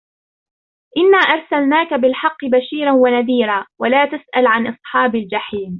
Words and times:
إنا 0.97 1.17
أرسلناك 1.17 1.93
بالحق 1.93 2.45
بشيرا 2.45 2.91
ونذيرا 2.91 3.65
ولا 3.79 4.05
تسأل 4.05 4.47
عن 4.47 4.67
أصحاب 4.67 5.15
الجحيم 5.15 5.69